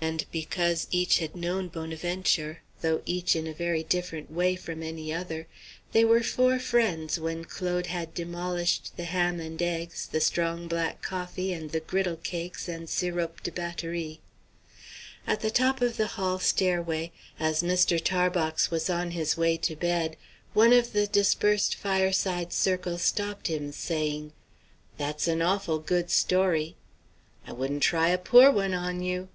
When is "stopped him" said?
22.98-23.70